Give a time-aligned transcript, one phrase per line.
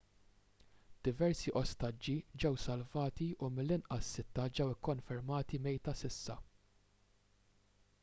[1.07, 2.15] diversi ostaġġi
[2.45, 6.43] ġew salvati u mill-inqas sitta ġew ikkonfermati mejta s'issa